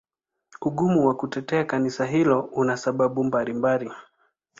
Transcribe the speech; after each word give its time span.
Ugumu 0.61 1.07
wa 1.07 1.13
kutetea 1.15 1.63
Kanisa 1.63 2.05
hilo 2.05 2.41
una 2.41 2.77
sababu 2.77 3.23
mbalimbali. 3.23 3.91